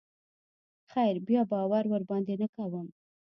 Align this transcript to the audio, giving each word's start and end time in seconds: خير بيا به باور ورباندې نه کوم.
خير 0.91 1.15
بيا 1.27 1.41
به 1.45 1.49
باور 1.51 1.83
ورباندې 1.89 2.35
نه 2.41 2.47
کوم. 2.55 2.87